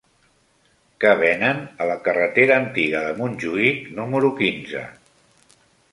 Què 1.03 1.11
venen 1.19 1.59
a 1.83 1.87
la 1.91 1.97
carretera 2.07 2.57
Antiga 2.63 3.03
de 3.09 3.13
Montjuïc 3.21 3.87
número 4.01 4.33
quinze? 4.41 4.87